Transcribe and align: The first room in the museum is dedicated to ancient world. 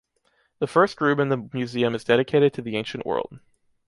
The 0.57 0.65
first 0.65 0.99
room 0.99 1.19
in 1.19 1.29
the 1.29 1.47
museum 1.53 1.93
is 1.93 2.03
dedicated 2.03 2.55
to 2.55 2.67
ancient 2.75 3.05
world. 3.05 3.39